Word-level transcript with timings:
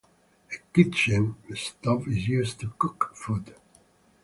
A 0.51 0.57
kitchen 0.73 1.35
stove 1.53 2.07
is 2.07 2.27
used 2.27 2.59
to 2.61 2.73
cook 2.79 3.11
food. 3.13 3.53